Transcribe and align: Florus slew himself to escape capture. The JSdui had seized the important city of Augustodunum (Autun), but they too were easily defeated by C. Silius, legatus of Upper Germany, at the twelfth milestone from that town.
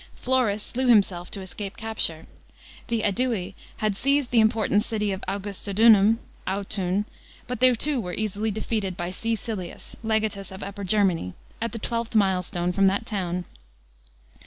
Florus 0.15 0.63
slew 0.63 0.87
himself 0.87 1.29
to 1.29 1.41
escape 1.41 1.77
capture. 1.77 2.25
The 2.87 3.03
JSdui 3.03 3.53
had 3.77 3.95
seized 3.95 4.31
the 4.31 4.39
important 4.39 4.81
city 4.83 5.11
of 5.11 5.23
Augustodunum 5.27 6.17
(Autun), 6.47 7.05
but 7.45 7.59
they 7.59 7.71
too 7.75 8.01
were 8.01 8.15
easily 8.15 8.49
defeated 8.49 8.97
by 8.97 9.11
C. 9.11 9.35
Silius, 9.35 9.95
legatus 10.01 10.51
of 10.51 10.63
Upper 10.63 10.83
Germany, 10.83 11.35
at 11.61 11.71
the 11.71 11.77
twelfth 11.77 12.15
milestone 12.15 12.71
from 12.71 12.87
that 12.87 13.05
town. 13.05 13.45